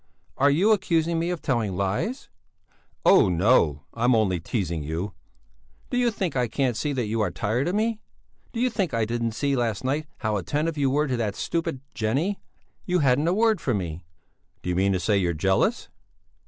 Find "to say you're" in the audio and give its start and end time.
14.93-15.35